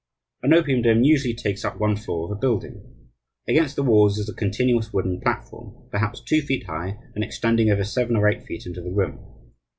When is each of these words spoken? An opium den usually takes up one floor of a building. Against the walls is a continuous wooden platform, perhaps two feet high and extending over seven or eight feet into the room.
An 0.41 0.51
opium 0.55 0.81
den 0.81 1.03
usually 1.03 1.35
takes 1.35 1.63
up 1.63 1.79
one 1.79 1.95
floor 1.95 2.25
of 2.25 2.35
a 2.35 2.41
building. 2.41 3.07
Against 3.47 3.75
the 3.75 3.83
walls 3.83 4.17
is 4.17 4.27
a 4.27 4.33
continuous 4.33 4.91
wooden 4.91 5.21
platform, 5.21 5.75
perhaps 5.91 6.21
two 6.23 6.41
feet 6.41 6.65
high 6.65 6.97
and 7.13 7.23
extending 7.23 7.69
over 7.69 7.83
seven 7.83 8.15
or 8.15 8.27
eight 8.27 8.41
feet 8.41 8.65
into 8.65 8.81
the 8.81 8.89
room. 8.89 9.19